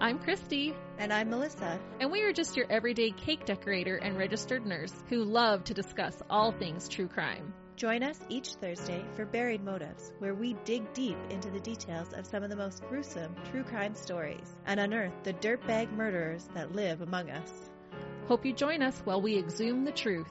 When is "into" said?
11.30-11.50